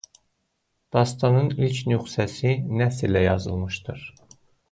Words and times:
Dastanın 0.95 1.49
ilk 1.67 1.81
nüsxəsi 1.91 2.53
nəsrlə 2.79 3.21
yazılmışdır. 3.27 3.99